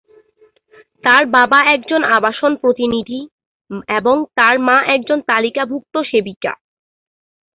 তার 1.03 1.23
বাবা 1.35 1.59
একজন 1.75 2.01
আবাসন 2.17 2.51
প্রতিনিধি, 2.55 3.21
এবং 3.97 4.15
তার 4.37 4.55
মা 4.67 4.77
একজন 4.95 5.19
তালিকাভুক্ত 5.29 5.95
সেবিকা। 6.09 6.53